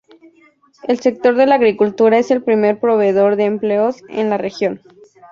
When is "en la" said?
4.09-4.39